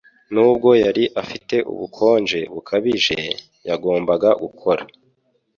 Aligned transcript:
Nubwo 0.33 0.69
yari 0.83 1.03
afite 1.21 1.55
ubukonje 1.73 2.39
bukabije, 2.53 3.17
yagombaga 3.67 4.29
gukora. 4.41 4.83